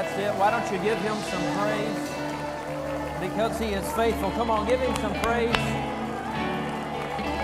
[0.00, 0.32] That's it.
[0.40, 2.10] Why don't you give him some praise?
[3.20, 4.30] Because he is faithful.
[4.30, 5.54] Come on, give him some praise.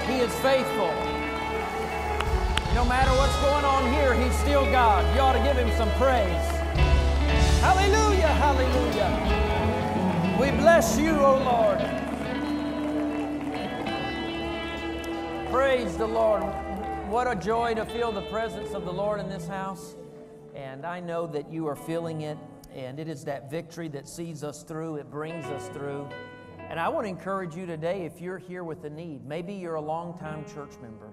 [0.09, 0.89] He is faithful.
[2.73, 5.05] No matter what's going on here, he's still God.
[5.15, 6.47] You ought to give him some praise.
[7.61, 9.11] Hallelujah, hallelujah.
[10.41, 11.79] We bless you, O Lord.
[15.53, 16.43] Praise the Lord.
[17.11, 19.95] What a joy to feel the presence of the Lord in this house.
[20.77, 22.37] And I know that you are feeling it.
[22.75, 26.07] And it is that victory that sees us through, it brings us through.
[26.69, 29.77] And I want to encourage you today if you're here with a need, maybe you're
[29.77, 31.11] a long-time church member,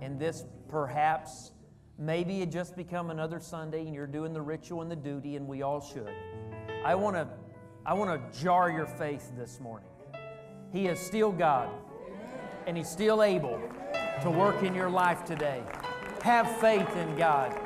[0.00, 1.52] and this perhaps,
[1.98, 5.48] maybe it just become another Sunday and you're doing the ritual and the duty, and
[5.48, 6.12] we all should.
[6.84, 7.26] I want to,
[7.86, 9.88] I want to jar your faith this morning.
[10.74, 11.70] He is still God,
[12.66, 13.58] and He's still able
[14.20, 15.62] to work in your life today.
[16.22, 17.58] Have faith in God.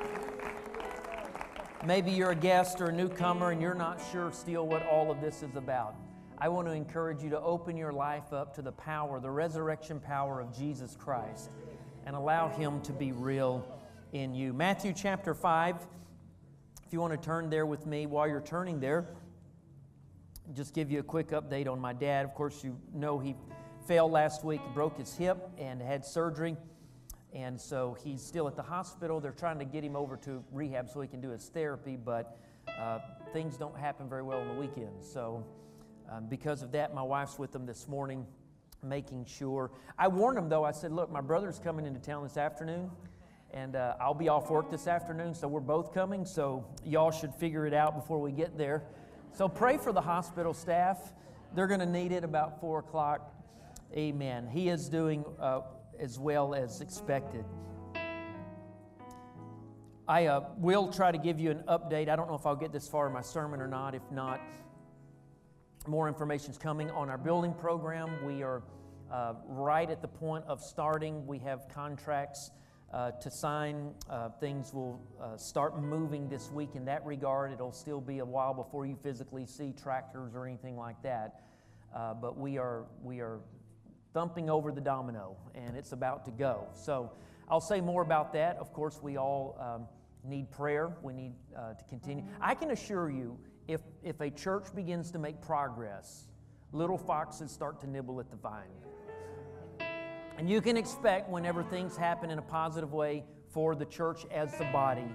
[1.86, 5.20] Maybe you're a guest or a newcomer and you're not sure still what all of
[5.20, 5.94] this is about.
[6.38, 10.00] I want to encourage you to open your life up to the power, the resurrection
[10.00, 11.50] power of Jesus Christ,
[12.06, 13.66] and allow Him to be real
[14.14, 14.54] in you.
[14.54, 15.76] Matthew chapter 5,
[16.86, 19.06] if you want to turn there with me while you're turning there,
[20.54, 22.24] just give you a quick update on my dad.
[22.24, 23.34] Of course, you know he
[23.86, 26.56] failed last week, broke his hip, and had surgery.
[27.34, 29.20] And so he's still at the hospital.
[29.20, 32.38] They're trying to get him over to rehab so he can do his therapy, but
[32.78, 33.00] uh,
[33.32, 35.10] things don't happen very well on the weekends.
[35.10, 35.44] So,
[36.10, 38.24] um, because of that, my wife's with them this morning,
[38.84, 39.72] making sure.
[39.98, 42.90] I warned him, though, I said, Look, my brother's coming into town this afternoon,
[43.52, 46.24] and uh, I'll be off work this afternoon, so we're both coming.
[46.24, 48.84] So, y'all should figure it out before we get there.
[49.32, 51.12] So, pray for the hospital staff.
[51.52, 53.32] They're going to need it about 4 o'clock.
[53.96, 54.46] Amen.
[54.46, 55.24] He is doing.
[55.40, 55.62] Uh,
[56.00, 57.44] as well as expected.
[60.06, 62.08] I uh, will try to give you an update.
[62.08, 63.94] I don't know if I'll get this far in my sermon or not.
[63.94, 64.40] If not,
[65.86, 68.10] more information is coming on our building program.
[68.24, 68.62] We are
[69.10, 71.26] uh, right at the point of starting.
[71.26, 72.50] We have contracts
[72.92, 73.92] uh, to sign.
[74.08, 77.52] Uh, things will uh, start moving this week in that regard.
[77.52, 81.40] It'll still be a while before you physically see tractors or anything like that.
[81.94, 83.40] Uh, but we are, we are
[84.14, 86.68] thumping over the domino, and it's about to go.
[86.72, 87.10] So
[87.48, 88.56] I'll say more about that.
[88.56, 89.86] Of course, we all um,
[90.24, 90.96] need prayer.
[91.02, 92.24] We need uh, to continue.
[92.40, 93.36] I can assure you,
[93.66, 96.28] if, if a church begins to make progress,
[96.72, 98.64] little foxes start to nibble at the vine.
[100.38, 104.56] And you can expect whenever things happen in a positive way for the church as
[104.58, 105.06] the body,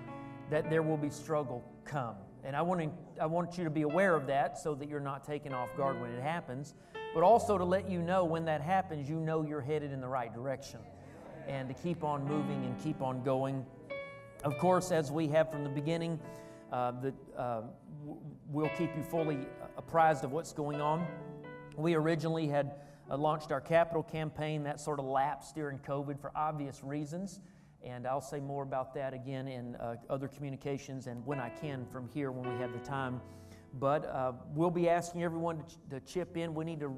[0.49, 2.15] that there will be struggle come.
[2.43, 2.89] And I want, to,
[3.21, 5.99] I want you to be aware of that so that you're not taken off guard
[6.01, 6.73] when it happens
[7.13, 10.07] but also to let you know when that happens, you know you're headed in the
[10.07, 10.79] right direction
[11.47, 13.65] and to keep on moving and keep on going.
[14.43, 16.19] Of course, as we have from the beginning,
[16.71, 17.61] uh, the, uh,
[18.47, 19.39] we'll keep you fully
[19.77, 21.05] apprised of what's going on.
[21.75, 22.75] We originally had
[23.09, 27.39] uh, launched our capital campaign that sort of lapsed during COVID for obvious reasons.
[27.83, 31.85] And I'll say more about that again in uh, other communications and when I can
[31.85, 33.21] from here when we have the time.
[33.79, 36.53] But uh, we'll be asking everyone to, ch- to chip in.
[36.53, 36.95] We need to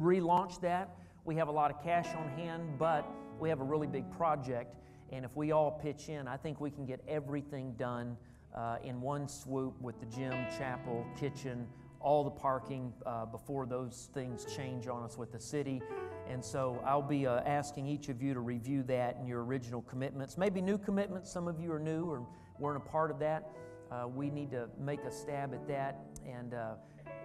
[0.00, 0.96] relaunch that.
[1.24, 3.06] We have a lot of cash on hand, but
[3.38, 4.76] we have a really big project.
[5.12, 8.16] And if we all pitch in, I think we can get everything done
[8.54, 11.66] uh, in one swoop with the gym, chapel, kitchen,
[12.06, 15.82] all the parking uh, before those things change on us with the city.
[16.28, 19.82] And so I'll be uh, asking each of you to review that and your original
[19.82, 20.38] commitments.
[20.38, 21.30] Maybe new commitments.
[21.32, 22.24] Some of you are new or
[22.58, 23.50] weren't a part of that
[23.90, 26.00] uh, we need to make a stab at that.
[26.26, 26.74] And uh,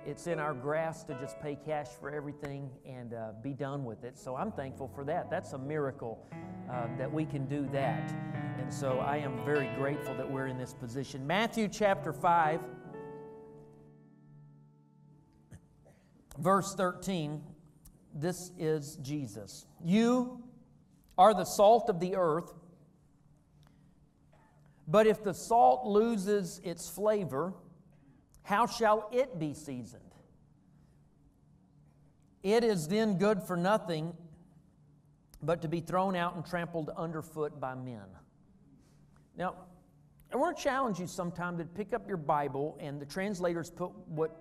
[0.06, 4.04] it's in our grasp to just pay cash for everything and uh, be done with
[4.04, 4.18] it.
[4.18, 5.30] So I'm thankful for that.
[5.30, 6.28] That's a miracle
[6.72, 8.14] uh, that we can do that.
[8.60, 11.26] And so I am very grateful that we're in this position.
[11.26, 12.62] Matthew chapter 5,
[16.38, 17.42] verse 13.
[18.14, 19.66] This is Jesus.
[19.84, 20.44] You
[21.18, 22.54] are the salt of the earth.
[24.88, 27.54] But if the salt loses its flavor,
[28.44, 30.04] how shall it be seasoned?
[32.44, 34.14] It is then good for nothing
[35.44, 38.06] but to be thrown out and trampled underfoot by men.
[39.38, 39.56] Now,
[40.34, 43.92] I want to challenge you sometime to pick up your Bible and the translators put
[44.08, 44.36] what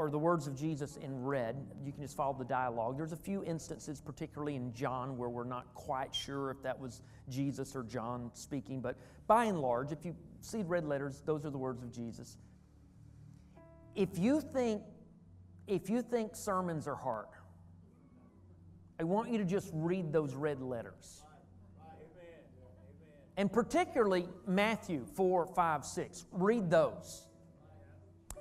[0.00, 1.62] or the words of Jesus in red.
[1.84, 2.96] You can just follow the dialogue.
[2.96, 7.02] There's a few instances, particularly in John, where we're not quite sure if that was
[7.28, 11.50] Jesus or John speaking, but by and large, if you see red letters, those are
[11.50, 12.38] the words of Jesus.
[13.94, 14.80] If you think,
[15.66, 17.26] if you think sermons are hard,
[18.98, 21.24] I want you to just read those red letters.
[23.36, 26.24] And particularly Matthew 4, 5, 6.
[26.32, 27.26] Read those.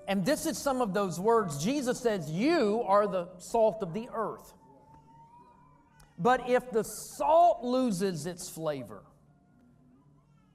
[0.09, 1.63] And this is some of those words.
[1.63, 4.53] Jesus says, You are the salt of the earth.
[6.17, 9.03] But if the salt loses its flavor,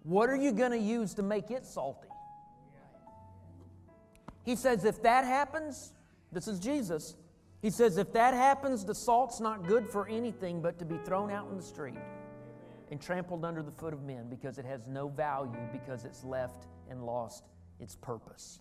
[0.03, 2.09] what are you going to use to make it salty?
[4.45, 5.95] He says, if that happens,
[6.33, 7.17] this is Jesus.
[7.63, 11.31] He says, if that happens, the salt's not good for anything but to be thrown
[11.31, 11.97] out in the street
[12.91, 16.67] and trampled under the foot of men because it has no value because it's left
[16.91, 17.45] and lost
[17.81, 18.61] its purpose.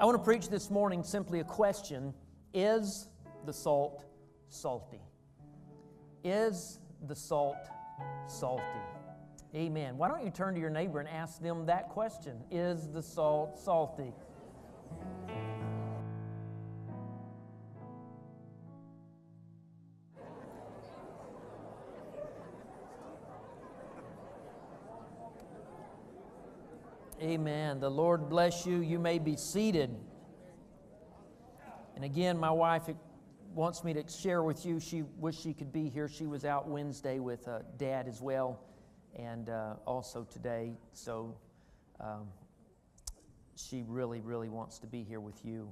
[0.00, 2.14] I want to preach this morning simply a question
[2.54, 3.08] Is
[3.44, 4.06] the salt
[4.48, 5.02] salty?
[6.24, 7.68] Is the salt
[8.26, 8.64] salty?
[9.54, 9.98] Amen.
[9.98, 12.38] Why don't you turn to your neighbor and ask them that question?
[12.50, 14.14] Is the salt salty?
[27.22, 27.80] Amen.
[27.80, 28.78] The Lord bless you.
[28.80, 29.94] You may be seated.
[31.94, 32.84] And again, my wife
[33.54, 34.80] wants me to share with you.
[34.80, 36.08] She wished she could be here.
[36.08, 38.62] She was out Wednesday with uh, Dad as well,
[39.14, 40.72] and uh, also today.
[40.94, 41.36] So
[42.00, 42.28] um,
[43.54, 45.70] she really, really wants to be here with you.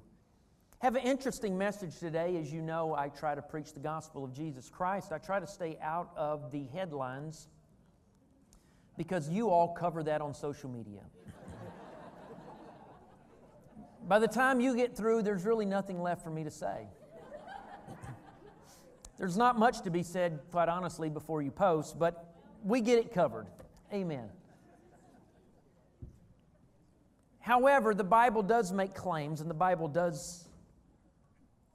[0.80, 2.36] Have an interesting message today.
[2.36, 5.12] As you know, I try to preach the gospel of Jesus Christ.
[5.12, 7.48] I try to stay out of the headlines
[8.98, 11.00] because you all cover that on social media.
[14.08, 16.88] By the time you get through, there's really nothing left for me to say.
[19.18, 22.34] there's not much to be said, quite honestly, before you post, but
[22.64, 23.46] we get it covered.
[23.92, 24.30] Amen.
[27.40, 30.48] However, the Bible does make claims, and the Bible does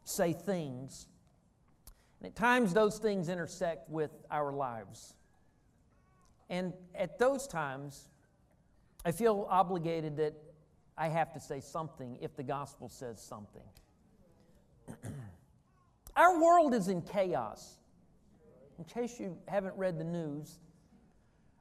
[0.04, 1.08] say things.
[2.20, 5.14] And at times, those things intersect with our lives.
[6.50, 8.10] And at those times,
[9.06, 10.34] I feel obligated that
[10.98, 13.64] I have to say something if the gospel says something.
[16.16, 17.78] Our world is in chaos.
[18.78, 20.60] In case you haven't read the news,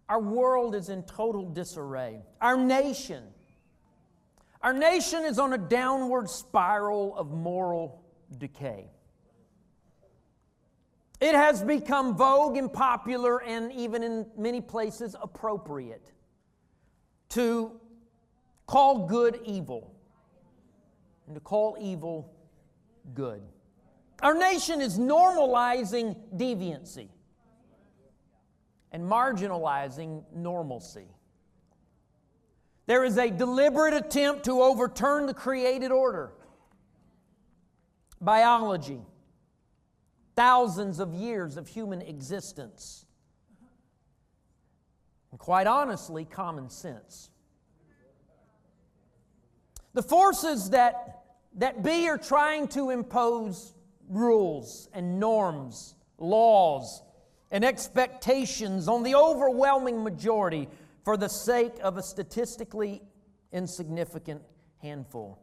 [0.09, 2.21] our world is in total disarray.
[2.41, 3.25] Our nation,
[4.61, 8.03] our nation is on a downward spiral of moral
[8.39, 8.91] decay.
[11.21, 16.11] It has become vogue and popular, and even in many places appropriate,
[17.31, 17.81] to
[18.67, 19.95] call good evil
[21.27, 22.33] and to call evil
[23.15, 23.43] good.
[24.23, 27.09] Our nation is normalizing deviancy
[28.93, 31.09] and marginalizing normalcy.
[32.87, 36.33] There is a deliberate attempt to overturn the created order.
[38.21, 39.01] Biology,
[40.37, 43.07] thousands of years of human existence,
[45.31, 47.32] and quite honestly, common sense.
[49.95, 51.25] The forces that,
[51.57, 53.75] that be are trying to impose
[54.09, 57.03] rules and norms, laws,
[57.51, 60.69] and expectations on the overwhelming majority
[61.05, 63.03] for the sake of a statistically
[63.53, 64.43] insignificant
[64.79, 65.39] handful.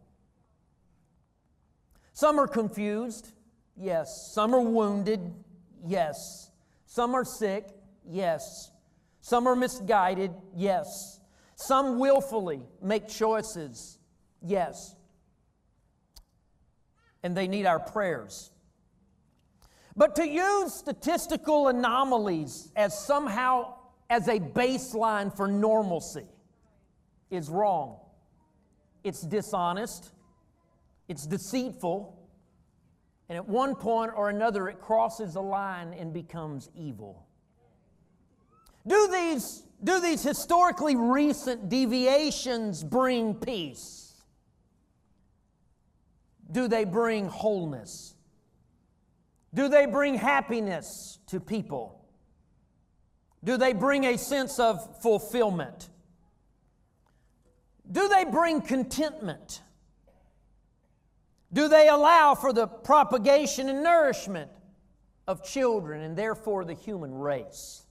[2.14, 3.32] Some are confused,
[3.78, 4.32] yes.
[4.34, 5.22] Some are wounded,
[5.86, 6.52] yes.
[6.86, 7.68] Some are sick,
[8.04, 8.72] yes.
[9.22, 11.20] Some are misguided, yes.
[11.56, 13.99] Some willfully make choices
[14.42, 14.96] Yes.
[17.24, 18.52] And they need our prayers.
[19.96, 23.76] But to use statistical anomalies as somehow
[24.10, 26.26] as a baseline for normalcy
[27.30, 27.98] is wrong.
[29.04, 30.12] It's dishonest,
[31.08, 32.18] it's deceitful,
[33.30, 37.26] and at one point or another it crosses a line and becomes evil.
[38.88, 44.09] Do these, do these historically recent deviations bring peace?
[46.52, 48.16] Do they bring wholeness?
[49.54, 52.00] Do they bring happiness to people?
[53.44, 55.90] Do they bring a sense of fulfillment?
[57.90, 59.62] Do they bring contentment?
[61.52, 64.52] Do they allow for the propagation and nourishment
[65.28, 67.86] of children and therefore the human race?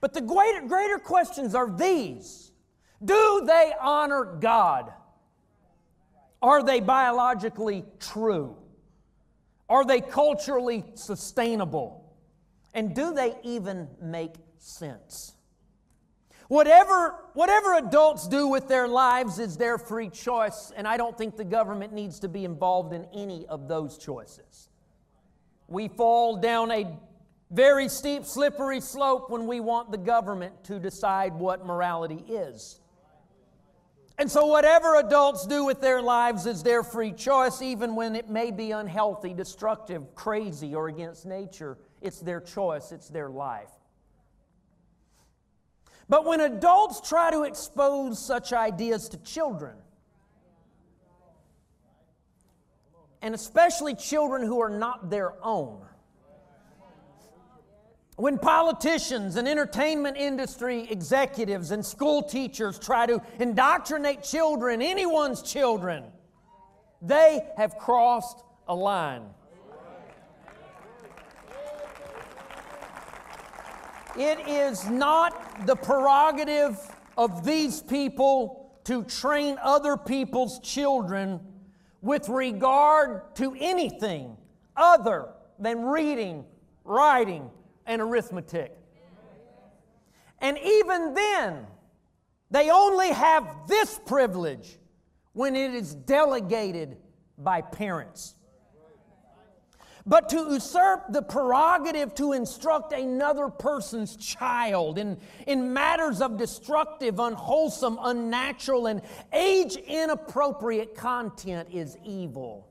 [0.00, 2.52] But the greater, greater questions are these
[3.04, 4.92] Do they honor God?
[6.44, 8.54] Are they biologically true?
[9.66, 12.14] Are they culturally sustainable?
[12.74, 15.32] And do they even make sense?
[16.48, 21.38] Whatever, whatever adults do with their lives is their free choice, and I don't think
[21.38, 24.68] the government needs to be involved in any of those choices.
[25.66, 26.86] We fall down a
[27.52, 32.80] very steep, slippery slope when we want the government to decide what morality is.
[34.16, 38.30] And so, whatever adults do with their lives is their free choice, even when it
[38.30, 41.78] may be unhealthy, destructive, crazy, or against nature.
[42.00, 43.70] It's their choice, it's their life.
[46.08, 49.76] But when adults try to expose such ideas to children,
[53.20, 55.80] and especially children who are not their own,
[58.16, 66.04] when politicians and entertainment industry executives and school teachers try to indoctrinate children, anyone's children,
[67.02, 69.24] they have crossed a line.
[74.16, 76.78] It is not the prerogative
[77.18, 81.40] of these people to train other people's children
[82.00, 84.36] with regard to anything
[84.76, 86.44] other than reading,
[86.84, 87.50] writing,
[87.86, 88.76] and arithmetic.
[90.40, 91.66] And even then,
[92.50, 94.78] they only have this privilege
[95.32, 96.96] when it is delegated
[97.38, 98.34] by parents.
[100.06, 107.18] But to usurp the prerogative to instruct another person's child in, in matters of destructive,
[107.18, 109.00] unwholesome, unnatural, and
[109.32, 112.68] age inappropriate content is evil.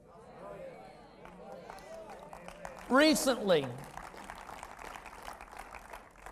[2.88, 3.66] Recently,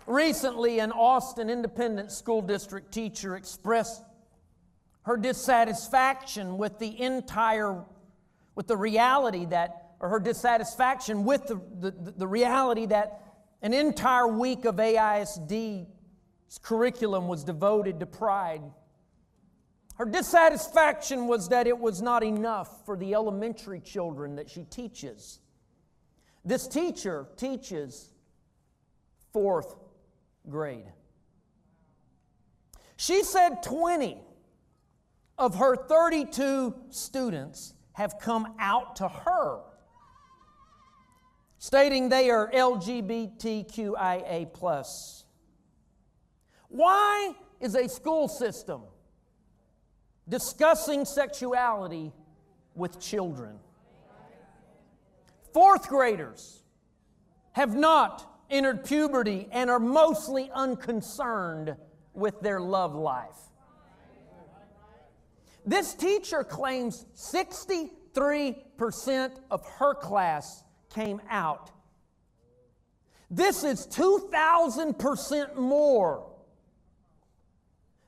[0.06, 4.02] Recently, an Austin Independent School District teacher expressed
[5.02, 7.84] her dissatisfaction with the entire,
[8.54, 13.20] with the reality that, or her dissatisfaction with the, the, the reality that
[13.62, 15.86] an entire week of AISD's
[16.62, 18.62] curriculum was devoted to pride.
[19.96, 25.38] Her dissatisfaction was that it was not enough for the elementary children that she teaches.
[26.44, 28.10] This teacher teaches
[29.32, 29.76] fourth
[30.48, 30.92] grade.
[32.96, 34.18] She said 20
[35.38, 39.60] of her 32 students have come out to her,
[41.58, 44.48] stating they are LGBTQIA.
[46.68, 48.82] Why is a school system
[50.28, 52.12] discussing sexuality
[52.74, 53.58] with children?
[55.52, 56.62] Fourth graders
[57.52, 61.74] have not entered puberty and are mostly unconcerned
[62.12, 63.34] with their love life.
[65.64, 71.70] This teacher claims 63% of her class came out.
[73.30, 76.28] This is 2,000% more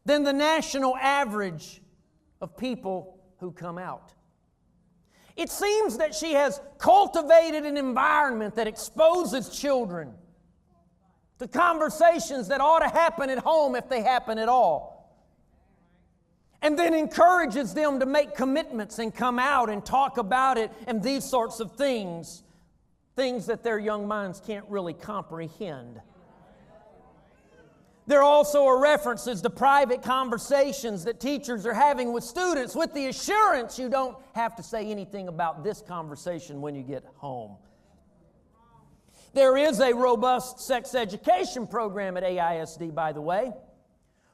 [0.05, 1.81] than the national average
[2.43, 4.13] of people who come out.
[5.37, 10.13] It seems that she has cultivated an environment that exposes children
[11.38, 14.93] to conversations that ought to happen at home if they happen at all.
[16.62, 21.03] And then encourages them to make commitments and come out and talk about it and
[21.03, 22.43] these sorts of things,
[23.17, 26.00] things that their young minds can't really comprehend.
[28.07, 33.07] There also are references to private conversations that teachers are having with students with the
[33.07, 37.57] assurance you don't have to say anything about this conversation when you get home.
[39.35, 43.53] There is a robust sex education program at AISD, by the way,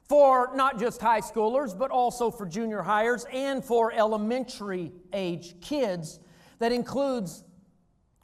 [0.07, 6.19] for not just high schoolers, but also for junior hires and for elementary age kids
[6.59, 7.43] that includes,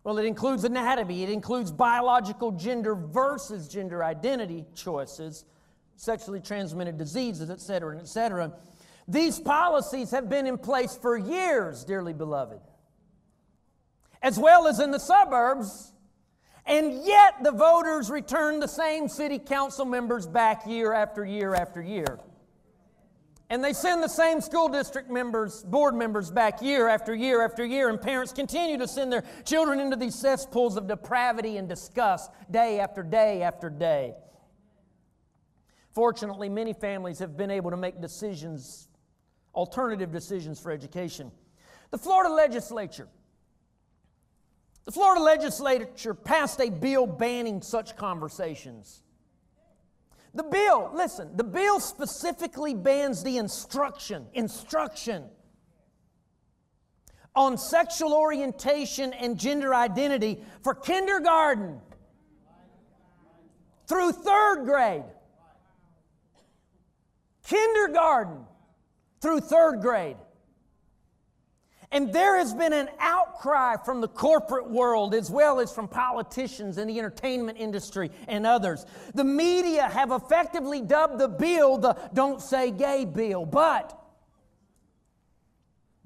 [0.04, 5.46] well, it includes anatomy, it includes biological gender versus gender identity choices,
[5.96, 8.54] sexually transmitted diseases, et cetera, et cetera.
[9.08, 12.60] These policies have been in place for years, dearly beloved.
[14.22, 15.94] As well as in the suburbs,
[16.68, 21.82] and yet the voters return the same city council members back year after year after
[21.82, 22.20] year.
[23.50, 27.66] And they send the same school district members, board members back year after year after
[27.66, 32.30] year, and parents continue to send their children into these cesspools of depravity and disgust
[32.52, 34.14] day after day after day.
[35.94, 38.90] Fortunately, many families have been able to make decisions,
[39.56, 41.32] alternative decisions for education.
[41.92, 43.08] The Florida legislature
[44.88, 49.04] the Florida legislature passed a bill banning such conversations.
[50.34, 55.26] The bill, listen, the bill specifically bans the instruction, instruction
[57.36, 61.82] on sexual orientation and gender identity for kindergarten
[63.88, 65.04] through third grade.
[67.46, 68.46] Kindergarten
[69.20, 70.16] through third grade.
[71.92, 76.78] And there has been an outcry from the corporate world as well as from politicians
[76.78, 78.86] in the entertainment industry and others.
[79.14, 83.98] The media have effectively dubbed the bill the Don't Say Gay bill, but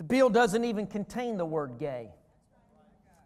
[0.02, 2.10] The bill doesn't even contain the word gay.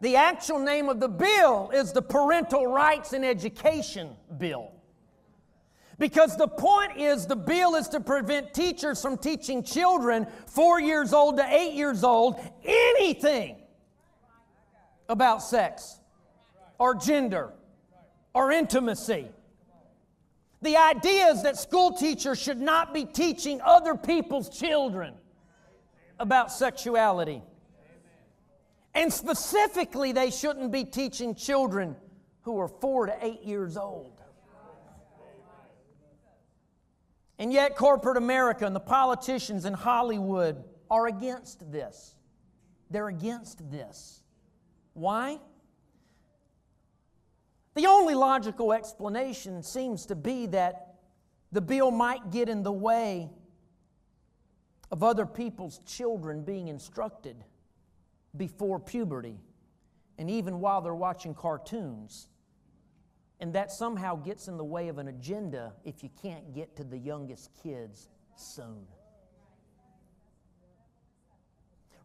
[0.02, 4.75] The actual name of the bill is the Parental Rights and Education Bill.
[5.98, 11.14] Because the point is, the bill is to prevent teachers from teaching children four years
[11.14, 13.58] old to eight years old anything
[15.08, 16.00] about sex
[16.78, 17.54] or gender
[18.34, 19.28] or intimacy.
[20.62, 25.14] The idea is that school teachers should not be teaching other people's children
[26.20, 27.42] about sexuality.
[28.94, 31.96] And specifically, they shouldn't be teaching children
[32.42, 34.14] who are four to eight years old.
[37.38, 42.15] And yet, corporate America and the politicians in Hollywood are against this.
[42.89, 44.22] They're against this.
[44.94, 45.39] Why?
[47.74, 50.96] The only logical explanation seems to be that
[51.51, 53.30] the bill might get in the way
[54.92, 57.36] of other people's children being instructed
[58.38, 59.38] before puberty
[60.18, 62.27] and even while they're watching cartoons.
[63.39, 66.84] And that somehow gets in the way of an agenda if you can't get to
[66.84, 68.86] the youngest kids soon.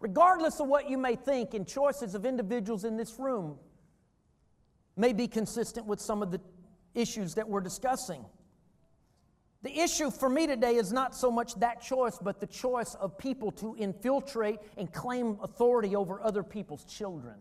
[0.01, 3.59] Regardless of what you may think, and choices of individuals in this room
[4.97, 6.41] may be consistent with some of the
[6.95, 8.25] issues that we're discussing.
[9.63, 13.19] The issue for me today is not so much that choice, but the choice of
[13.19, 17.37] people to infiltrate and claim authority over other people's children.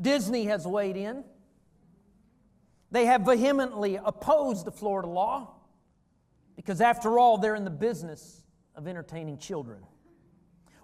[0.00, 1.24] Disney has weighed in.
[2.90, 5.54] They have vehemently opposed the Florida law
[6.56, 8.42] because, after all, they're in the business
[8.76, 9.82] of entertaining children.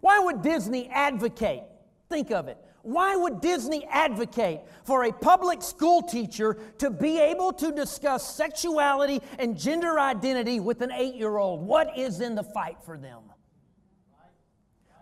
[0.01, 1.63] Why would Disney advocate?
[2.09, 2.59] Think of it.
[2.83, 9.21] Why would Disney advocate for a public school teacher to be able to discuss sexuality
[9.39, 11.61] and gender identity with an eight year old?
[11.61, 13.21] What is in the fight for them?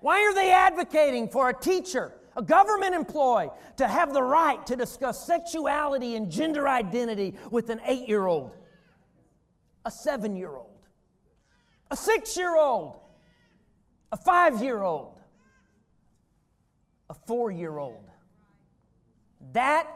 [0.01, 4.77] Why are they advocating for a teacher, a government employee, to have the right to
[4.77, 8.53] discuss sexuality and gender identity with an eight year old,
[9.85, 10.87] a seven year old,
[11.91, 13.01] a six year old,
[14.13, 15.19] a five year old?
[17.11, 18.05] a four year old.
[19.53, 19.89] That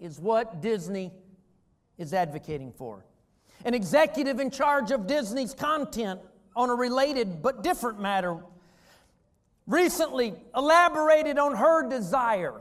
[0.00, 1.12] is what Disney
[1.96, 3.04] is advocating for.
[3.64, 6.20] An executive in charge of Disney's content
[6.54, 8.36] on a related but different matter
[9.68, 12.60] recently elaborated on her desire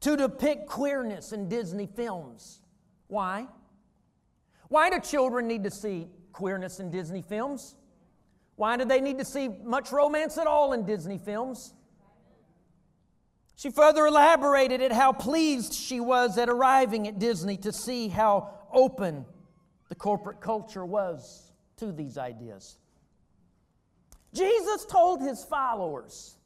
[0.00, 2.60] to depict queerness in Disney films.
[3.08, 3.48] Why?
[4.68, 7.74] Why do children need to see queerness in Disney films?
[8.54, 11.74] Why do they need to see much romance at all in Disney films?
[13.56, 18.54] She further elaborated at how pleased she was at arriving at Disney to see how
[18.72, 19.24] open
[19.88, 22.78] the corporate culture was to these ideas.
[24.32, 26.36] Jesus told his followers,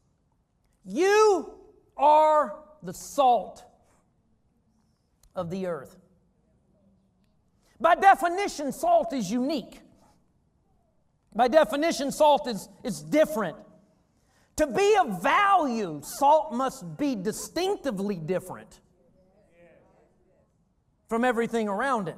[0.85, 1.55] You
[1.97, 3.65] are the salt
[5.35, 5.97] of the earth.
[7.81, 9.81] By definition, salt is unique.
[11.35, 13.57] By definition, salt is, is different.
[14.57, 18.81] To be of value, salt must be distinctively different
[21.09, 22.17] from everything around it.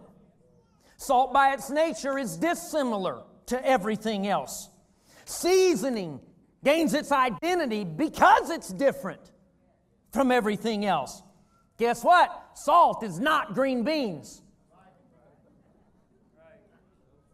[0.98, 4.70] Salt, by its nature, is dissimilar to everything else.
[5.26, 6.20] Seasoning
[6.64, 9.32] gains its identity because it's different
[10.12, 11.22] from everything else.
[11.78, 12.30] Guess what?
[12.54, 14.42] Salt is not green beans.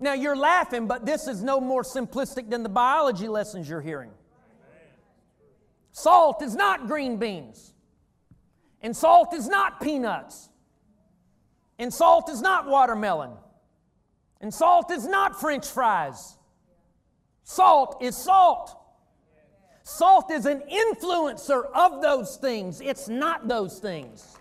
[0.01, 4.11] Now, you're laughing, but this is no more simplistic than the biology lessons you're hearing.
[5.93, 7.73] Salt is not green beans.
[8.81, 10.49] And salt is not peanuts.
[11.79, 13.33] And salt is not watermelon.
[14.41, 16.37] And salt is not french fries.
[17.45, 18.77] Salt is salt.
[19.85, 24.37] Salt is an influencer of those things, it's not those things.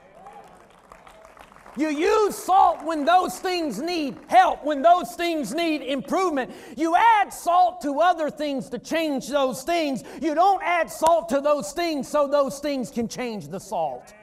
[1.78, 6.52] You use salt when those things need help, when those things need improvement.
[6.76, 10.04] You add salt to other things to change those things.
[10.22, 14.14] You don't add salt to those things so those things can change the salt.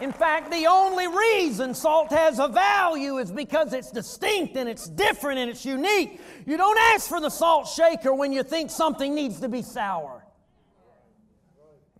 [0.00, 4.88] In fact, the only reason salt has a value is because it's distinct and it's
[4.88, 6.20] different and it's unique.
[6.44, 10.22] You don't ask for the salt shaker when you think something needs to be sour.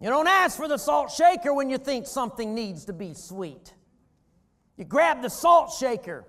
[0.01, 3.73] You don't ask for the salt shaker when you think something needs to be sweet.
[4.77, 6.27] You grab the salt shaker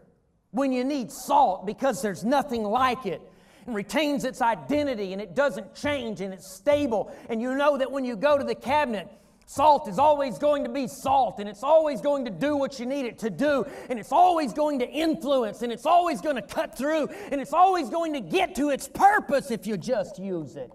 [0.52, 3.22] when you need salt because there's nothing like it
[3.66, 7.14] and retains its identity and it doesn't change and it's stable.
[7.30, 9.10] And you know that when you go to the cabinet,
[9.50, 12.86] Salt is always going to be salt, and it's always going to do what you
[12.86, 16.42] need it to do, and it's always going to influence, and it's always going to
[16.42, 20.58] cut through, and it's always going to get to its purpose if you just use
[20.58, 20.70] it.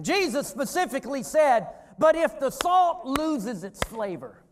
[0.00, 1.66] Jesus specifically said,
[1.98, 4.42] But if the salt loses its flavor,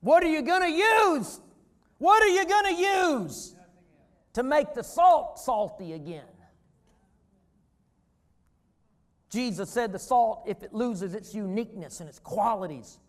[0.00, 0.76] what are you going to
[1.16, 1.40] use?
[1.98, 3.54] What are you going to use
[4.32, 6.24] to make the salt salty again?
[9.34, 13.00] Jesus said the salt, if it loses its uniqueness and its qualities,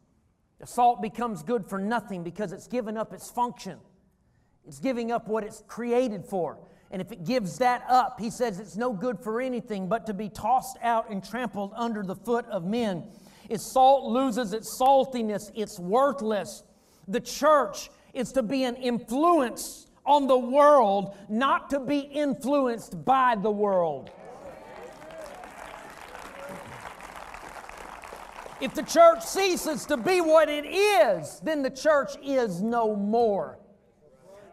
[0.60, 3.78] the salt becomes good for nothing because it's given up its function.
[4.68, 6.58] It's giving up what it's created for.
[6.90, 10.16] And if it gives that up, he says it's no good for anything but to
[10.16, 13.04] be tossed out and trampled under the foot of men.
[13.48, 16.64] If salt loses its saltiness, it's worthless.
[17.08, 23.36] The church is to be an influence on the world, not to be influenced by
[23.36, 24.10] the world.
[28.62, 33.60] If the church ceases to be what it is, then the church is no more.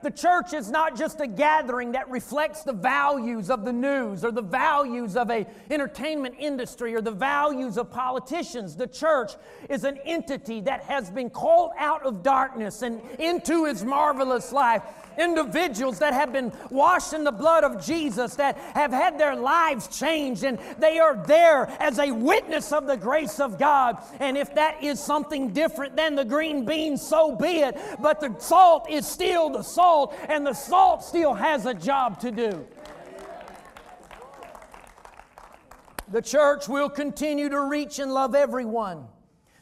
[0.02, 4.32] The church is not just a gathering that reflects the values of the news or
[4.32, 8.74] the values of a entertainment industry or the values of politicians.
[8.74, 9.34] The church
[9.68, 14.82] is an entity that has been called out of darkness and into his marvelous life
[15.18, 19.88] individuals that have been washed in the blood of Jesus, that have had their lives
[19.88, 23.98] changed, and they are there as a witness of the grace of God.
[24.20, 27.76] And if that is something different than the green bean, so be it.
[28.00, 32.30] But the salt is still the salt, and the salt still has a job to
[32.30, 32.66] do.
[36.08, 39.06] The church will continue to reach and love everyone.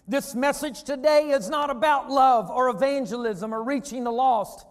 [0.08, 4.66] This message today is not about love or evangelism or reaching the lost.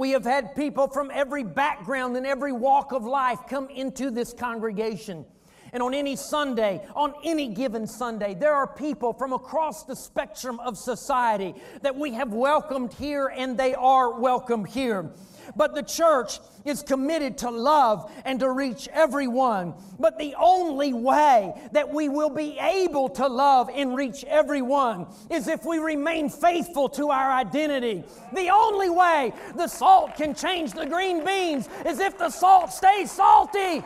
[0.00, 4.32] We have had people from every background and every walk of life come into this
[4.32, 5.26] congregation.
[5.74, 10.58] And on any Sunday, on any given Sunday, there are people from across the spectrum
[10.60, 15.10] of society that we have welcomed here, and they are welcome here.
[15.56, 19.74] But the church is committed to love and to reach everyone.
[19.98, 25.48] But the only way that we will be able to love and reach everyone is
[25.48, 28.04] if we remain faithful to our identity.
[28.32, 33.10] The only way the salt can change the green beans is if the salt stays
[33.10, 33.82] salty.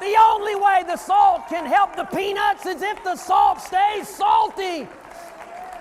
[0.00, 4.88] The only way the salt can help the peanuts is if the salt stays salty.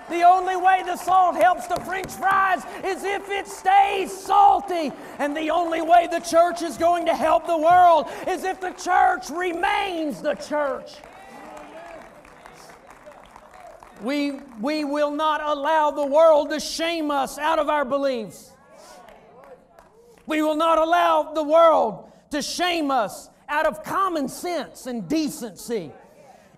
[0.09, 4.91] The only way the salt helps the french fries is if it stays salty.
[5.19, 8.71] And the only way the church is going to help the world is if the
[8.71, 10.93] church remains the church.
[14.01, 18.51] We, we will not allow the world to shame us out of our beliefs.
[20.25, 25.91] We will not allow the world to shame us out of common sense and decency.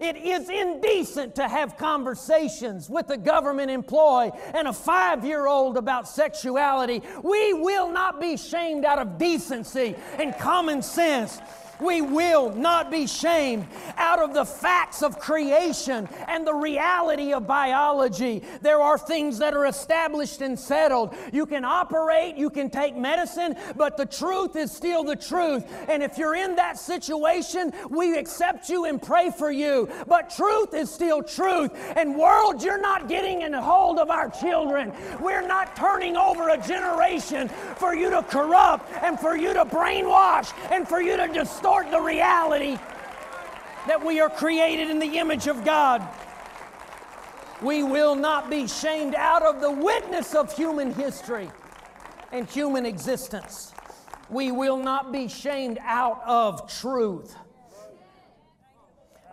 [0.01, 5.77] It is indecent to have conversations with a government employee and a five year old
[5.77, 7.03] about sexuality.
[7.21, 11.39] We will not be shamed out of decency and common sense.
[11.81, 13.67] We will not be shamed
[13.97, 18.43] out of the facts of creation and the reality of biology.
[18.61, 21.15] There are things that are established and settled.
[21.33, 25.65] You can operate, you can take medicine, but the truth is still the truth.
[25.89, 29.89] And if you're in that situation, we accept you and pray for you.
[30.07, 31.71] But truth is still truth.
[31.95, 34.93] And world, you're not getting in hold of our children.
[35.19, 40.53] We're not turning over a generation for you to corrupt and for you to brainwash
[40.71, 42.77] and for you to distort distort the reality
[43.87, 46.05] that we are created in the image of God.
[47.61, 51.49] We will not be shamed out of the witness of human history
[52.31, 53.71] and human existence.
[54.29, 57.35] We will not be shamed out of truth.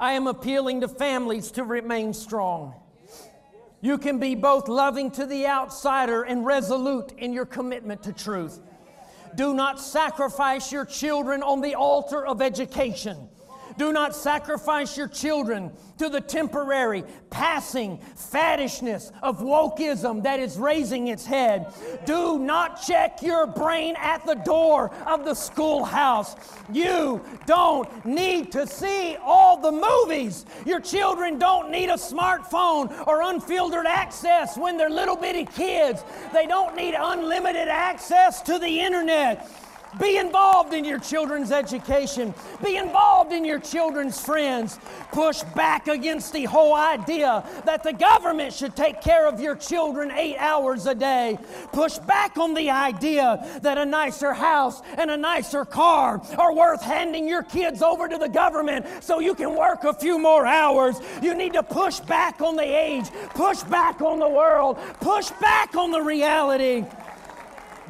[0.01, 2.75] I am appealing to families to remain strong.
[3.81, 8.61] You can be both loving to the outsider and resolute in your commitment to truth.
[9.37, 13.29] Do not sacrifice your children on the altar of education.
[13.79, 21.09] Do not sacrifice your children to the temporary, passing faddishness of wokeism that is raising
[21.09, 21.73] its head.
[22.05, 26.35] Do not check your brain at the door of the schoolhouse.
[26.73, 30.45] You don't need to see all the movies.
[30.67, 36.05] Your children don't need a smartphone or unfiltered access when they're little bitty kids.
[36.33, 39.49] They don't need unlimited access to the internet.
[39.99, 42.35] Be involved in your children's education.
[42.63, 44.79] Be involved in your children's friends.
[45.13, 50.11] Push back against the whole idea that the government should take care of your children
[50.11, 51.39] eight hours a day.
[51.73, 56.83] Push back on the idea that a nicer house and a nicer car are worth
[56.83, 60.97] handing your kids over to the government so you can work a few more hours.
[61.23, 65.75] You need to push back on the age, push back on the world, push back
[65.75, 66.85] on the reality.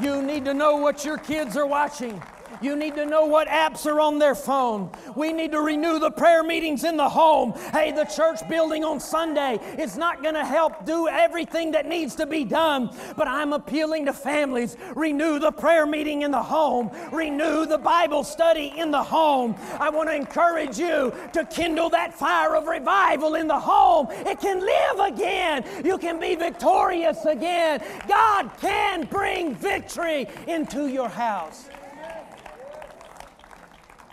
[0.00, 2.22] You need to know what your kids are watching.
[2.60, 4.90] You need to know what apps are on their phone.
[5.14, 7.52] We need to renew the prayer meetings in the home.
[7.72, 12.14] Hey, the church building on Sunday is not going to help do everything that needs
[12.16, 14.76] to be done, but I'm appealing to families.
[14.96, 19.54] Renew the prayer meeting in the home, renew the Bible study in the home.
[19.78, 24.08] I want to encourage you to kindle that fire of revival in the home.
[24.10, 27.82] It can live again, you can be victorious again.
[28.08, 31.68] God can bring victory into your house.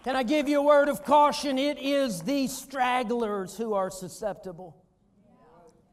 [0.05, 1.57] Can I give you a word of caution?
[1.57, 4.77] It is the stragglers who are susceptible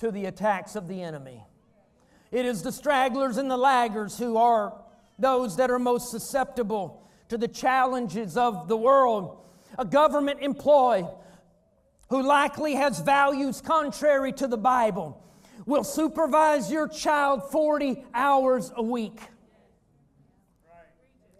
[0.01, 1.43] to the attacks of the enemy.
[2.31, 4.75] It is the stragglers and the laggers who are
[5.19, 9.47] those that are most susceptible to the challenges of the world.
[9.79, 11.07] A government employee
[12.11, 15.25] who likely has values contrary to the Bible
[15.65, 19.21] will supervise your child 40 hours a week.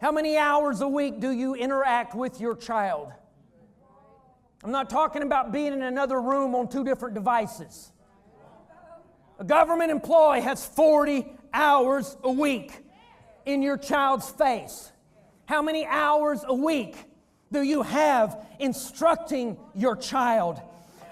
[0.03, 3.13] How many hours a week do you interact with your child?
[4.65, 7.93] I'm not talking about being in another room on two different devices.
[9.39, 12.81] A government employee has 40 hours a week
[13.47, 14.91] in your child's face.
[15.47, 16.97] How many hours a week
[17.53, 20.61] do you have instructing your child?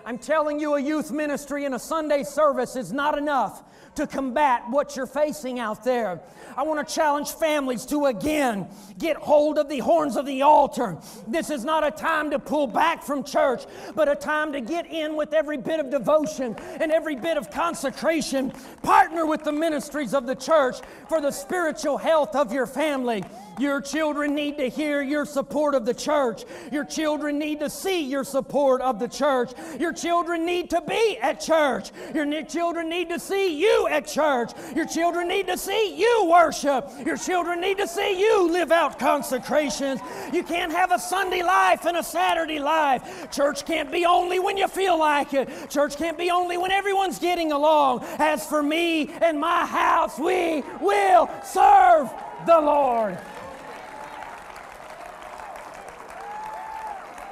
[0.05, 3.63] I'm telling you, a youth ministry and a Sunday service is not enough
[4.01, 6.21] to combat what you're facing out there.
[6.57, 10.99] I want to challenge families to again get hold of the horns of the altar.
[11.27, 14.87] This is not a time to pull back from church, but a time to get
[14.87, 18.53] in with every bit of devotion and every bit of consecration.
[18.83, 20.77] Partner with the ministries of the church
[21.09, 23.25] for the spiritual health of your family.
[23.59, 26.45] Your children need to hear your support of the church.
[26.73, 29.53] Your children need to see your support of the church.
[29.79, 31.91] Your children need to be at church.
[32.15, 34.53] Your children need to see you at church.
[34.75, 36.89] Your children need to see you worship.
[37.05, 40.01] Your children need to see you live out consecrations.
[40.33, 43.31] You can't have a Sunday life and a Saturday life.
[43.31, 45.49] Church can't be only when you feel like it.
[45.69, 48.05] Church can't be only when everyone's getting along.
[48.19, 52.11] As for me and my house, we will serve
[52.47, 53.19] the Lord.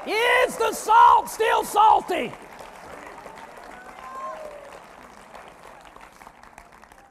[0.06, 2.32] Is the salt still salty?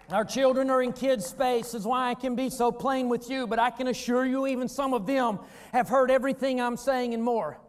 [0.10, 3.46] Our children are in kids' space, is why I can be so plain with you,
[3.46, 5.40] but I can assure you, even some of them
[5.74, 7.60] have heard everything I'm saying and more.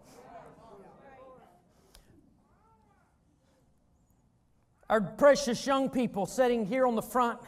[4.89, 7.41] Our precious young people sitting here on the front,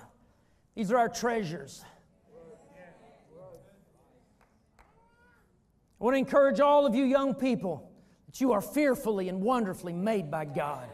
[0.75, 1.85] these are our treasures.
[6.01, 7.93] I want to encourage all of you young people
[8.27, 10.89] that you are fearfully and wonderfully made by God.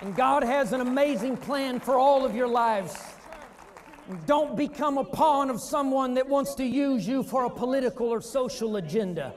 [0.00, 2.96] And God has an amazing plan for all of your lives.
[4.26, 8.20] Don't become a pawn of someone that wants to use you for a political or
[8.20, 9.34] social agenda.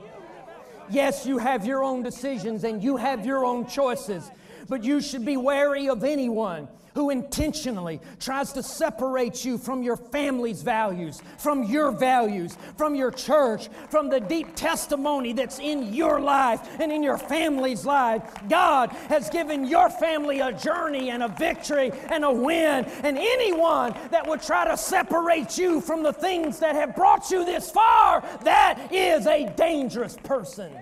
[0.88, 4.30] Yes, you have your own decisions and you have your own choices,
[4.68, 9.96] but you should be wary of anyone who intentionally tries to separate you from your
[9.96, 16.20] family's values, from your values, from your church, from the deep testimony that's in your
[16.20, 18.22] life and in your family's life.
[18.48, 22.84] God has given your family a journey and a victory and a win.
[23.02, 27.44] And anyone that would try to separate you from the things that have brought you
[27.44, 30.72] this far, that is a dangerous person.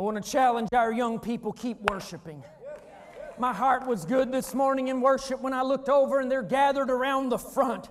[0.00, 2.42] I want to challenge our young people keep worshiping.
[3.38, 6.88] My heart was good this morning in worship when I looked over and they're gathered
[6.88, 7.90] around the front.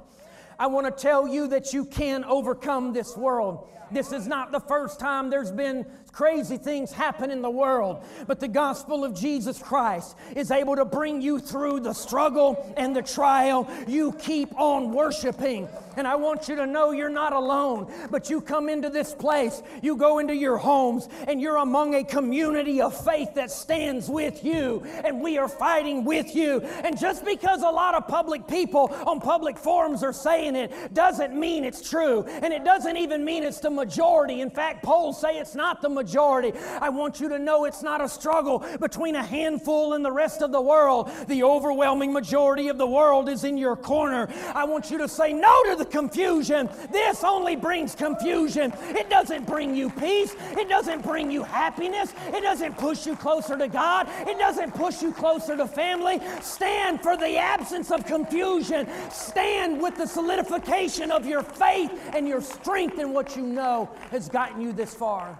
[0.58, 3.69] I want to tell you that you can overcome this world.
[3.91, 8.39] This is not the first time there's been crazy things happen in the world, but
[8.39, 13.04] the gospel of Jesus Christ is able to bring you through the struggle and the
[13.04, 13.69] trial.
[13.88, 15.67] You keep on worshiping.
[16.00, 19.62] And I want you to know you're not alone, but you come into this place,
[19.82, 24.42] you go into your homes, and you're among a community of faith that stands with
[24.42, 26.62] you, and we are fighting with you.
[26.62, 31.38] And just because a lot of public people on public forums are saying it doesn't
[31.38, 34.40] mean it's true, and it doesn't even mean it's the majority.
[34.40, 36.54] In fact, polls say it's not the majority.
[36.80, 40.42] I want you to know it's not a struggle between a handful and the rest
[40.44, 41.12] of the world.
[41.28, 44.30] The overwhelming majority of the world is in your corner.
[44.56, 46.69] I want you to say no to the confusion.
[46.91, 48.73] This only brings confusion.
[48.89, 50.36] It doesn't bring you peace.
[50.52, 52.13] It doesn't bring you happiness.
[52.28, 54.08] It doesn't push you closer to God.
[54.28, 56.19] It doesn't push you closer to family.
[56.41, 58.88] Stand for the absence of confusion.
[59.10, 64.30] Stand with the solidification of your faith and your strength in what you know has
[64.30, 65.39] gotten you this far.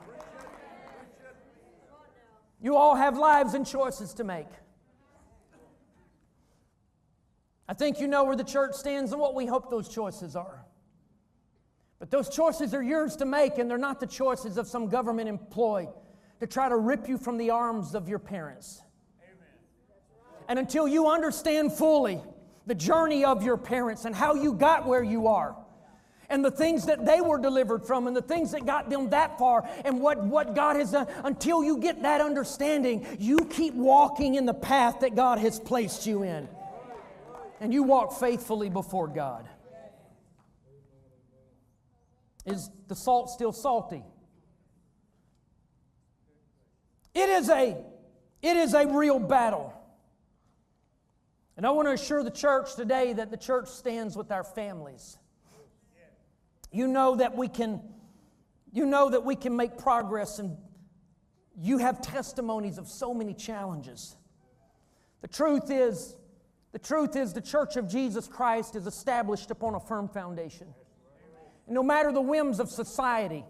[2.62, 4.48] You all have lives and choices to make.
[7.70, 10.66] I think you know where the church stands and what we hope those choices are.
[12.00, 15.30] But those choices are yours to make, and they're not the choices of some government
[15.30, 15.88] employee
[16.40, 18.82] to try to rip you from the arms of your parents.
[20.48, 22.20] And until you understand fully
[22.66, 25.56] the journey of your parents and how you got where you are,
[26.28, 29.38] and the things that they were delivered from and the things that got them that
[29.38, 34.36] far and what, what God has done, until you get that understanding, you keep walking
[34.36, 36.48] in the path that God has placed you in
[37.60, 39.48] and you walk faithfully before God.
[42.46, 44.04] Is the salt still salty?
[47.14, 47.78] It is a
[48.42, 49.74] it is a real battle.
[51.58, 55.18] And I want to assure the church today that the church stands with our families.
[56.72, 57.82] You know that we can
[58.72, 60.58] you know that we can make progress and
[61.62, 64.16] you have testimonies of so many challenges.
[65.22, 66.16] The truth is
[66.72, 70.68] the truth is, the church of Jesus Christ is established upon a firm foundation.
[71.66, 73.44] And no matter the whims of society,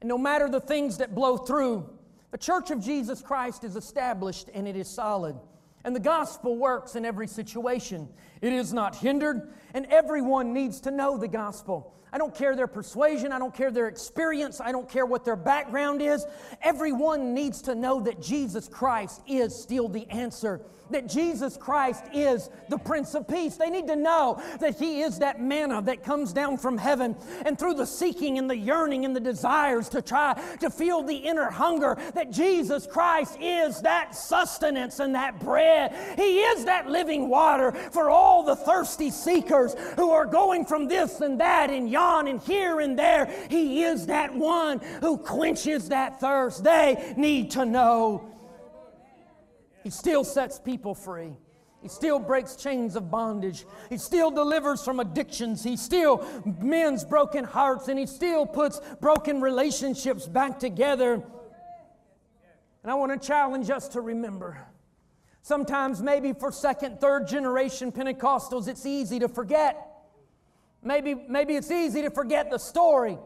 [0.00, 1.88] and no matter the things that blow through,
[2.30, 5.36] the church of Jesus Christ is established and it is solid.
[5.84, 8.08] And the gospel works in every situation.
[8.42, 11.94] It is not hindered, and everyone needs to know the gospel.
[12.12, 15.36] I don't care their persuasion, I don't care their experience, I don't care what their
[15.36, 16.26] background is.
[16.62, 22.50] Everyone needs to know that Jesus Christ is still the answer that Jesus Christ is
[22.68, 23.56] the Prince of Peace.
[23.56, 27.16] They need to know that He is that manna that comes down from heaven.
[27.44, 31.16] And through the seeking and the yearning and the desires to try to feel the
[31.16, 35.94] inner hunger, that Jesus Christ is that sustenance and that bread.
[36.16, 41.20] He is that living water for all the thirsty seekers who are going from this
[41.20, 43.26] and that and and here and there.
[43.50, 46.64] He is that one who quenches that thirst.
[46.64, 48.28] They need to know
[49.84, 51.32] he still sets people free.
[51.80, 53.64] He still breaks chains of bondage.
[53.88, 55.62] He still delivers from addictions.
[55.62, 56.26] He still
[56.60, 61.22] mends broken hearts and he still puts broken relationships back together.
[62.82, 64.58] And I want to challenge us to remember.
[65.42, 69.87] Sometimes, maybe for second, third generation Pentecostals, it's easy to forget.
[70.82, 73.18] Maybe, maybe it's easy to forget the story.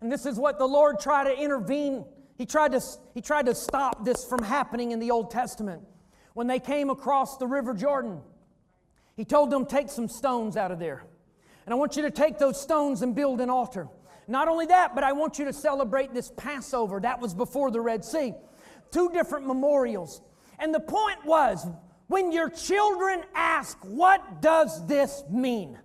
[0.00, 2.04] And this is what the Lord tried to intervene.
[2.36, 2.80] He tried to,
[3.14, 5.82] he tried to stop this from happening in the Old Testament
[6.34, 8.20] when they came across the River Jordan.
[9.16, 11.04] He told them, Take some stones out of there.
[11.64, 13.88] And I want you to take those stones and build an altar.
[14.26, 17.00] Not only that, but I want you to celebrate this Passover.
[17.00, 18.34] That was before the Red Sea.
[18.90, 20.20] Two different memorials.
[20.58, 21.66] And the point was
[22.08, 25.78] when your children ask, What does this mean?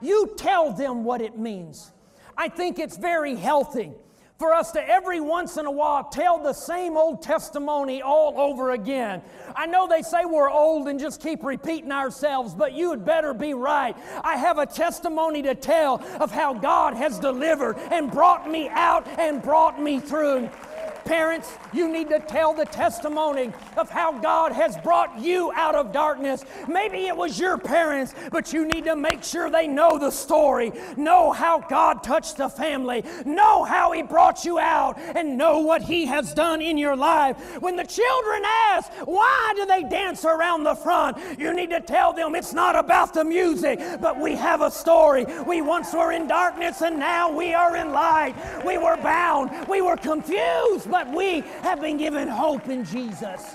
[0.00, 1.92] You tell them what it means.
[2.36, 3.92] I think it's very healthy
[4.38, 8.70] for us to every once in a while tell the same old testimony all over
[8.70, 9.20] again.
[9.56, 13.34] I know they say we're old and just keep repeating ourselves, but you had better
[13.34, 13.96] be right.
[14.22, 19.08] I have a testimony to tell of how God has delivered and brought me out
[19.18, 20.48] and brought me through.
[21.08, 25.90] Parents, you need to tell the testimony of how God has brought you out of
[25.90, 26.44] darkness.
[26.68, 30.70] Maybe it was your parents, but you need to make sure they know the story,
[30.98, 35.80] know how God touched the family, know how He brought you out, and know what
[35.80, 37.38] He has done in your life.
[37.62, 41.16] When the children ask, why do they dance around the front?
[41.38, 45.24] You need to tell them it's not about the music, but we have a story.
[45.46, 48.34] We once were in darkness and now we are in light.
[48.62, 53.54] We were bound, we were confused, but we have been given hope in Jesus.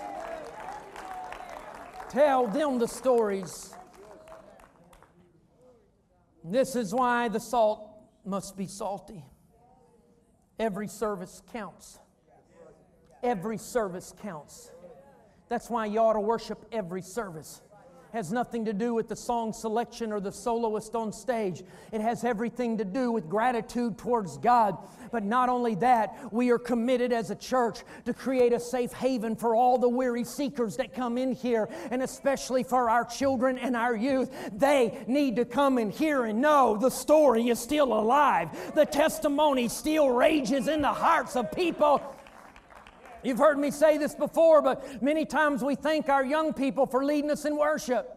[2.10, 3.74] Tell them the stories.
[6.42, 7.90] This is why the salt
[8.24, 9.26] must be salty.
[10.58, 12.00] Every service counts.
[13.22, 14.72] Every service counts.
[15.50, 17.62] That's why you ought to worship every service.
[18.14, 21.64] Has nothing to do with the song selection or the soloist on stage.
[21.92, 24.78] It has everything to do with gratitude towards God.
[25.12, 29.36] But not only that, we are committed as a church to create a safe haven
[29.36, 33.76] for all the weary seekers that come in here, and especially for our children and
[33.76, 34.32] our youth.
[34.56, 38.50] They need to come in here and know the story is still alive.
[38.76, 42.02] The testimony still rages in the hearts of people
[43.24, 47.06] You've heard me say this before, but many times we thank our young people for
[47.06, 48.10] leading us in worship.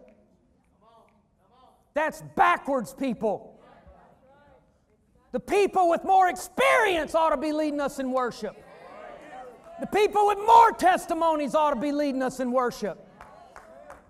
[1.95, 3.59] That's backwards, people.
[5.33, 8.57] The people with more experience ought to be leading us in worship.
[9.81, 12.99] The people with more testimonies ought to be leading us in worship.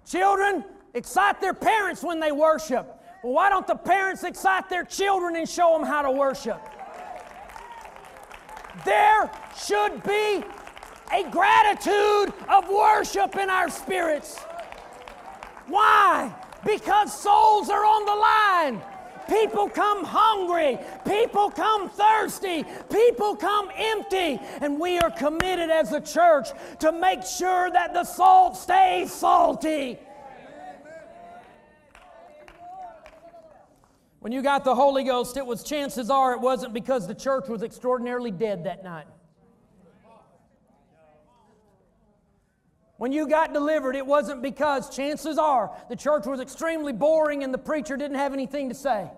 [0.09, 2.87] Children excite their parents when they worship.
[3.23, 6.61] Well, why don't the parents excite their children and show them how to worship?
[8.85, 10.45] There should be
[11.13, 14.39] a gratitude of worship in our spirits.
[15.69, 16.35] Why?
[16.65, 18.83] Because souls are on the line.
[19.29, 20.79] People come hungry.
[21.05, 22.65] People come thirsty.
[22.93, 24.39] People come empty.
[24.61, 26.49] And we are committed as a church
[26.81, 29.99] to make sure that the salt stays salty.
[34.21, 37.49] When you got the Holy Ghost, it was chances are it wasn't because the church
[37.49, 39.07] was extraordinarily dead that night.
[42.99, 47.53] When you got delivered, it wasn't because chances are the church was extremely boring and
[47.53, 49.11] the preacher didn't have anything to say.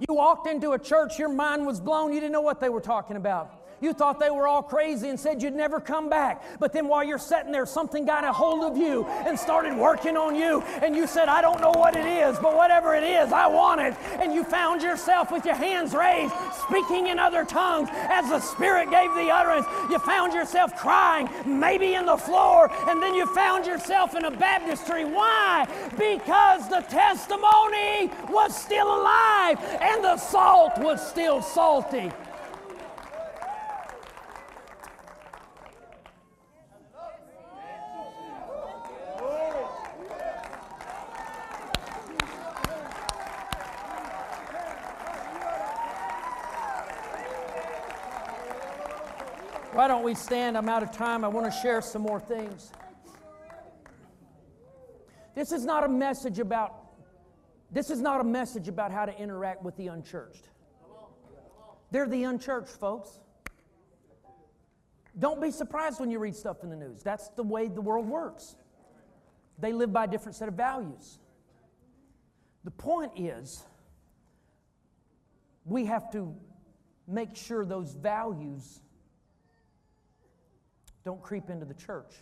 [0.00, 2.80] You walked into a church, your mind was blown, you didn't know what they were
[2.80, 3.61] talking about.
[3.82, 6.44] You thought they were all crazy and said you'd never come back.
[6.60, 10.16] But then while you're sitting there, something got a hold of you and started working
[10.16, 10.62] on you.
[10.80, 13.80] And you said, I don't know what it is, but whatever it is, I want
[13.80, 13.94] it.
[14.20, 16.32] And you found yourself with your hands raised,
[16.68, 19.66] speaking in other tongues as the Spirit gave the utterance.
[19.90, 24.30] You found yourself crying, maybe in the floor, and then you found yourself in a
[24.30, 25.04] baptistry.
[25.04, 25.66] Why?
[25.98, 32.12] Because the testimony was still alive and the salt was still salty.
[49.72, 50.58] Why don't we stand?
[50.58, 51.24] I'm out of time.
[51.24, 52.70] I want to share some more things.
[55.34, 56.78] This is not a message about
[57.70, 60.50] this is not a message about how to interact with the unchurched.
[61.90, 63.18] They're the unchurched, folks.
[65.18, 67.02] Don't be surprised when you read stuff in the news.
[67.02, 68.56] That's the way the world works.
[69.58, 71.18] They live by a different set of values.
[72.64, 73.64] The point is,
[75.64, 76.34] we have to
[77.08, 78.82] make sure those values
[81.04, 82.14] don't creep into the church.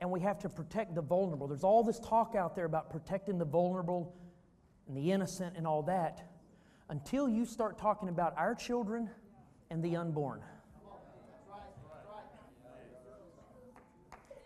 [0.00, 1.46] And we have to protect the vulnerable.
[1.46, 4.14] There's all this talk out there about protecting the vulnerable
[4.88, 6.28] and the innocent and all that
[6.90, 9.10] until you start talking about our children
[9.70, 10.42] and the unborn.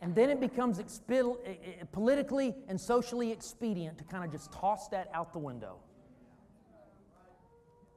[0.03, 4.51] And then it becomes expi- eh, eh, politically and socially expedient to kind of just
[4.51, 5.77] toss that out the window.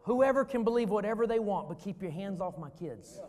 [0.02, 3.22] Whoever can believe whatever they want, but keep your hands off my kids.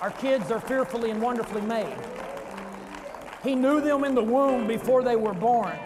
[0.00, 1.96] Our kids are fearfully and wonderfully made.
[3.42, 5.76] He knew them in the womb before they were born.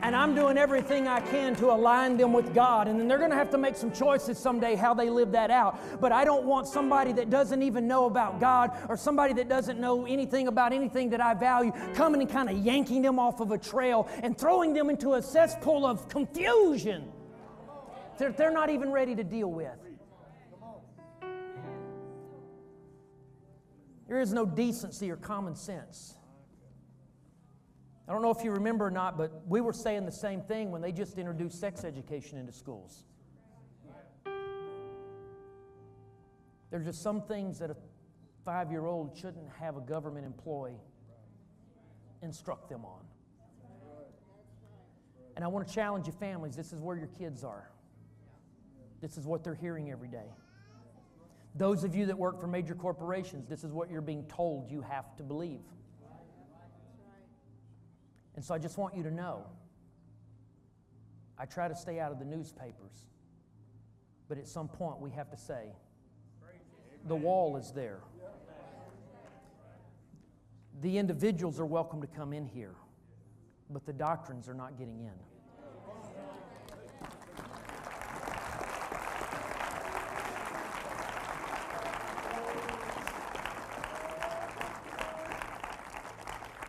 [0.00, 2.86] And I'm doing everything I can to align them with God.
[2.86, 5.50] And then they're going to have to make some choices someday how they live that
[5.50, 6.00] out.
[6.00, 9.80] But I don't want somebody that doesn't even know about God or somebody that doesn't
[9.80, 13.50] know anything about anything that I value coming and kind of yanking them off of
[13.50, 17.10] a trail and throwing them into a cesspool of confusion
[18.18, 19.87] that they're not even ready to deal with.
[24.08, 26.14] There is no decency or common sense.
[28.08, 30.70] I don't know if you remember or not, but we were saying the same thing
[30.70, 33.04] when they just introduced sex education into schools.
[36.70, 37.76] There's just some things that a
[38.46, 40.80] five year old shouldn't have a government employee
[42.22, 43.04] instruct them on.
[45.36, 47.70] And I want to challenge you, families this is where your kids are,
[49.02, 50.32] this is what they're hearing every day.
[51.58, 54.80] Those of you that work for major corporations, this is what you're being told you
[54.80, 55.64] have to believe.
[58.36, 59.44] And so I just want you to know
[61.36, 63.08] I try to stay out of the newspapers,
[64.28, 65.72] but at some point we have to say,
[67.06, 68.00] the wall is there.
[70.80, 72.74] The individuals are welcome to come in here,
[73.68, 75.37] but the doctrines are not getting in.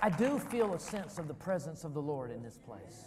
[0.02, 3.06] I do feel a sense of the presence of the Lord in this place.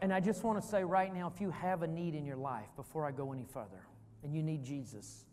[0.00, 2.36] And I just want to say right now if you have a need in your
[2.36, 3.86] life before I go any further,
[4.22, 5.24] and you need Jesus,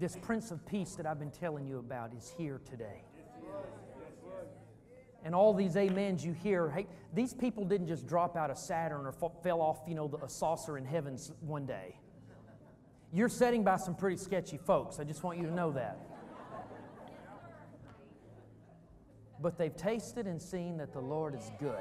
[0.00, 3.04] this Prince of Peace that I've been telling you about is here today.
[5.22, 9.04] And all these amens you hear, hey, these people didn't just drop out of Saturn
[9.04, 11.96] or fell off, you know, a saucer in heavens one day.
[13.12, 14.98] You're sitting by some pretty sketchy folks.
[14.98, 15.98] I just want you to know that.
[19.42, 21.78] But they've tasted and seen that the Lord is good.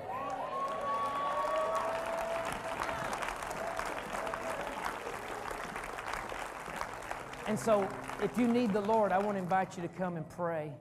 [7.47, 7.89] And so,
[8.21, 10.71] if you need the Lord, I want to invite you to come and pray.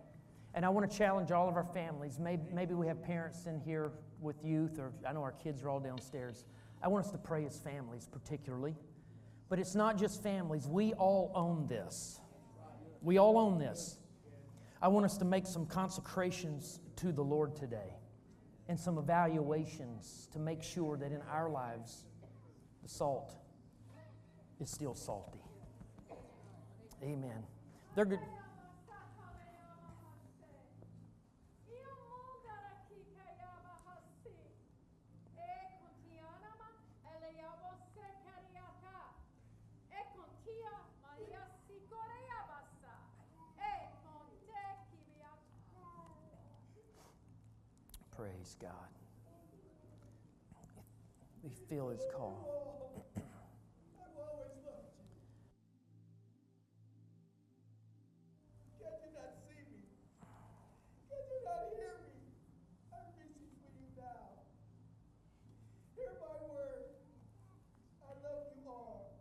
[0.52, 2.18] And I want to challenge all of our families.
[2.18, 5.70] Maybe, maybe we have parents in here with youth, or I know our kids are
[5.70, 6.44] all downstairs.
[6.82, 8.76] I want us to pray as families, particularly.
[9.48, 12.20] But it's not just families, we all own this.
[13.00, 13.98] We all own this.
[14.80, 17.94] I want us to make some consecrations to the Lord today
[18.68, 22.04] and some evaluations to make sure that in our lives
[22.82, 23.34] the salt
[24.60, 25.40] is still salty.
[27.02, 27.42] Amen.
[27.94, 28.20] They're good.
[48.18, 48.70] Praise God.
[51.44, 51.50] We feel his call.
[51.50, 51.50] Can you not see me?
[51.50, 51.50] Can you not hear me?
[51.50, 51.54] I'm reaching for you now.
[51.54, 51.54] Hear my word.
[51.54, 51.57] I
[68.22, 69.12] love you all.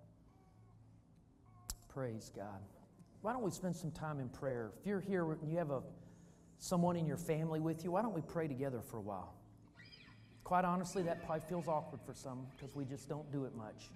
[1.89, 2.61] Praise God.
[3.21, 4.71] Why don't we spend some time in prayer?
[4.79, 5.81] If you're here and you have a
[6.59, 9.36] someone in your family with you, why don't we pray together for a while?
[10.47, 13.89] Quite honestly, that probably feels awkward for some because we just don't do it much.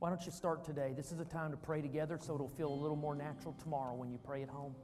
[0.00, 0.92] Why don't you start today?
[0.94, 3.94] This is a time to pray together so it'll feel a little more natural tomorrow
[3.94, 4.74] when you pray at home.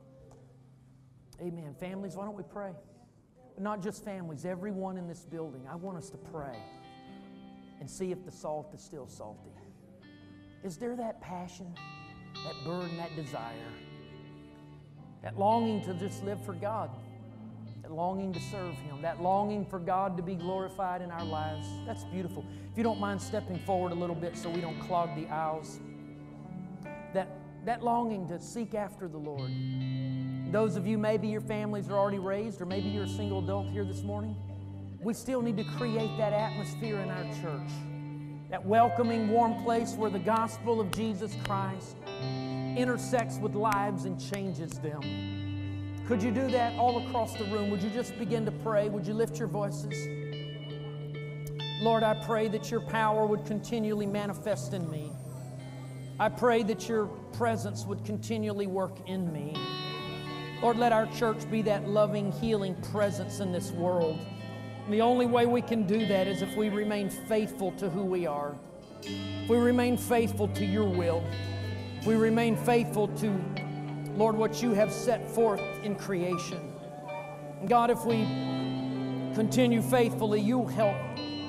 [1.42, 1.74] Amen.
[1.78, 2.70] Families, why don't we pray?
[3.59, 5.66] Not just families, everyone in this building.
[5.70, 6.57] I want us to pray
[7.80, 9.50] and see if the salt is still salty.
[10.62, 11.74] Is there that passion,
[12.46, 13.52] that burden, that desire,
[15.22, 16.88] that longing to just live for God?
[17.85, 21.68] That longing to serve Him, that longing for God to be glorified in our lives.
[21.85, 22.43] That's beautiful.
[22.72, 25.80] If you don't mind stepping forward a little bit so we don't clog the aisles,
[27.12, 27.28] that,
[27.66, 29.51] that longing to seek after the Lord.
[30.51, 33.68] Those of you, maybe your families are already raised, or maybe you're a single adult
[33.68, 34.35] here this morning,
[35.03, 37.70] we still need to create that atmosphere in our church,
[38.49, 41.99] that welcoming, warm place where the gospel of Jesus Christ
[42.78, 45.34] intersects with lives and changes them.
[46.07, 47.70] Could you do that all across the room?
[47.70, 48.90] Would you just begin to pray?
[48.90, 49.94] Would you lift your voices?
[51.80, 55.12] Lord, I pray that your power would continually manifest in me.
[56.20, 59.57] I pray that your presence would continually work in me.
[60.61, 64.18] Lord, let our church be that loving, healing presence in this world.
[64.84, 68.02] And the only way we can do that is if we remain faithful to who
[68.02, 68.55] we are.
[69.02, 71.24] If we remain faithful to your will.
[71.98, 73.40] If we remain faithful to
[74.17, 76.73] Lord, what you have set forth in creation.
[77.61, 78.25] And God, if we
[79.35, 80.97] continue faithfully, you'll help.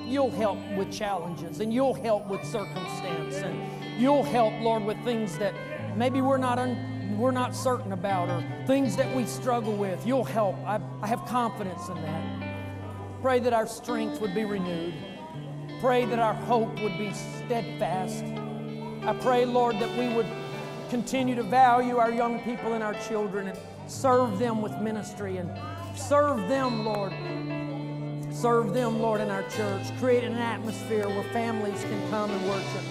[0.08, 5.38] You'll help with challenges and you'll help with circumstance and you'll help, Lord, with things
[5.38, 5.54] that
[5.96, 10.06] maybe we're not un, we're not certain about or things that we struggle with.
[10.06, 10.56] You'll help.
[10.66, 13.22] I, I have confidence in that.
[13.22, 14.94] Pray that our strength would be renewed.
[15.80, 18.24] Pray that our hope would be steadfast.
[19.04, 20.28] I pray, Lord, that we would
[20.90, 23.58] continue to value our young people and our children and
[23.88, 25.50] serve them with ministry and
[25.96, 27.14] serve them, Lord.
[28.34, 29.88] Serve them, Lord, in our church.
[30.00, 32.82] Creating an atmosphere where families can come and worship.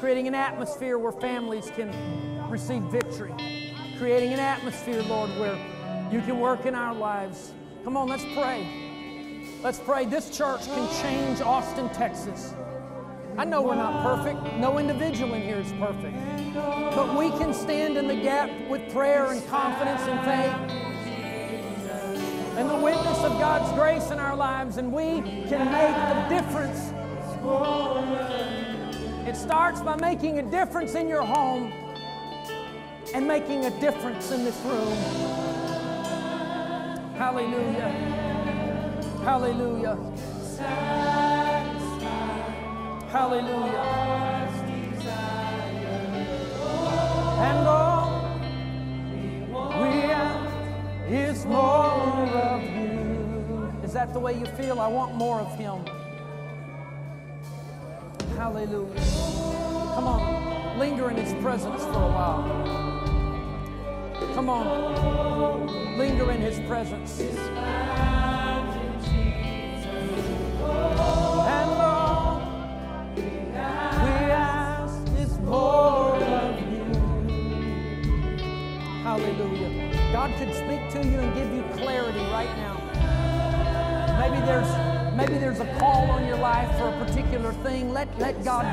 [0.00, 1.90] Creating an atmosphere where families can
[2.48, 3.34] receive victory.
[3.98, 5.58] Creating an atmosphere, Lord, where
[6.10, 7.52] you can work in our lives.
[7.84, 9.58] Come on, let's pray.
[9.62, 10.06] Let's pray.
[10.06, 12.54] This church can change Austin, Texas.
[13.38, 14.56] I know we're not perfect.
[14.56, 16.16] No individual in here is perfect.
[16.54, 20.78] But we can stand in the gap with prayer and confidence and faith
[22.56, 26.92] and the witness of God's grace in our lives, and we can make a difference.
[29.26, 31.72] It starts by making a difference in your home
[33.14, 34.92] and making a difference in this room.
[37.16, 37.88] Hallelujah.
[39.24, 39.96] Hallelujah.
[43.10, 44.41] Hallelujah.
[47.42, 48.32] All
[49.82, 52.62] we have is more.
[53.92, 54.80] that the way you feel?
[54.80, 55.84] I want more of Him.
[58.36, 58.94] Hallelujah.
[59.94, 62.44] Come on, linger in His presence for a while.
[64.34, 67.20] Come on, linger in His presence.
[80.44, 82.74] Could speak to you and give you clarity right now.
[84.18, 87.92] Maybe there's maybe there's a call on your life for a particular thing.
[87.92, 88.64] Let let God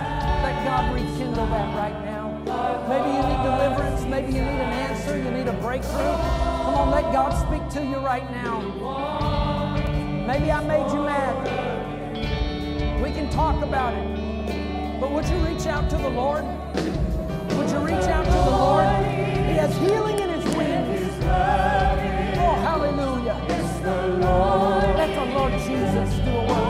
[0.42, 2.26] let God rekindle that right now.
[2.90, 6.16] Maybe you need deliverance, maybe you need an answer, you need a breakthrough.
[6.66, 8.62] Come on, let God speak to you right now.
[10.26, 11.36] Maybe I made you mad.
[13.04, 15.00] We can talk about it.
[15.00, 16.46] But would you reach out to the Lord?
[17.58, 19.06] Would you reach out to the Lord?
[19.50, 20.20] He has healing
[25.70, 26.69] Jesus do a